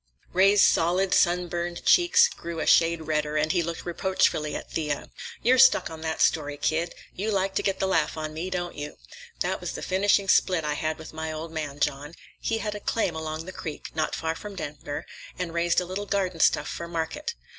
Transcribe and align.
Ray's 0.33 0.63
solid, 0.63 1.13
sunburned 1.13 1.85
cheeks 1.85 2.27
grew 2.27 2.59
a 2.59 2.65
shade 2.65 3.01
redder, 3.03 3.37
and 3.37 3.51
he 3.51 3.61
looked 3.61 3.85
reproachfully 3.85 4.55
at 4.55 4.71
Thea. 4.71 5.11
"You're 5.43 5.59
stuck 5.59 5.91
on 5.91 6.01
that 6.01 6.21
story, 6.23 6.57
kid. 6.57 6.95
You 7.15 7.29
like 7.29 7.53
to 7.53 7.61
get 7.61 7.77
the 7.79 7.85
laugh 7.85 8.17
on 8.17 8.33
me, 8.33 8.49
don't 8.49 8.73
you? 8.73 8.97
That 9.41 9.61
was 9.61 9.73
the 9.73 9.83
finishing 9.83 10.27
split 10.27 10.63
I 10.63 10.73
had 10.73 10.97
with 10.97 11.13
my 11.13 11.31
old 11.31 11.51
man, 11.51 11.79
John. 11.79 12.15
He 12.39 12.57
had 12.57 12.73
a 12.73 12.79
claim 12.79 13.15
along 13.15 13.45
the 13.45 13.51
creek, 13.51 13.89
not 13.93 14.15
far 14.15 14.33
from 14.33 14.55
Denver, 14.55 15.05
and 15.37 15.53
raised 15.53 15.79
a 15.79 15.85
little 15.85 16.07
garden 16.07 16.39
stuff 16.39 16.67
for 16.67 16.87
market. 16.87 17.35